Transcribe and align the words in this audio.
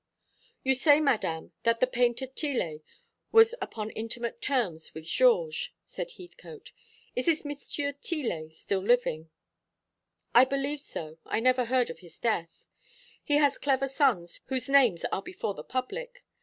"You 0.63 0.73
say, 0.73 0.99
Madame, 0.99 1.51
that 1.61 1.79
the 1.79 1.85
painter 1.85 2.25
Tillet 2.25 2.81
was 3.31 3.53
upon 3.61 3.91
intimate 3.91 4.41
terms 4.41 4.95
with 4.95 5.05
Georges," 5.05 5.69
said 5.85 6.13
Heathcote. 6.17 6.71
"Is 7.15 7.27
this 7.27 7.45
M. 7.45 7.55
Tillet 8.01 8.51
still 8.51 8.81
living?" 8.81 9.29
"I 10.33 10.43
believe 10.43 10.79
so. 10.79 11.19
I 11.27 11.39
never 11.39 11.65
heard 11.65 11.91
of 11.91 11.99
his 11.99 12.17
death. 12.17 12.65
He 13.23 13.35
has 13.35 13.59
clever 13.59 13.87
sons 13.87 14.41
whose 14.45 14.67
names 14.67 15.05
are 15.11 15.21
before 15.21 15.53
the 15.53 15.63
public. 15.63 16.23